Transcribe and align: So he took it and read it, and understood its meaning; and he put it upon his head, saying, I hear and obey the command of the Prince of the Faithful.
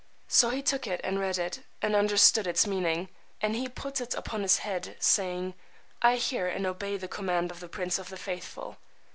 So 0.27 0.49
he 0.49 0.63
took 0.63 0.87
it 0.87 0.99
and 1.03 1.19
read 1.19 1.37
it, 1.37 1.59
and 1.79 1.95
understood 1.95 2.47
its 2.47 2.65
meaning; 2.65 3.09
and 3.39 3.55
he 3.55 3.69
put 3.69 4.01
it 4.01 4.15
upon 4.15 4.41
his 4.41 4.57
head, 4.65 4.95
saying, 4.99 5.53
I 6.01 6.15
hear 6.15 6.47
and 6.47 6.65
obey 6.65 6.97
the 6.97 7.07
command 7.07 7.51
of 7.51 7.59
the 7.59 7.69
Prince 7.69 7.99
of 7.99 8.09
the 8.09 8.17
Faithful. 8.17 8.77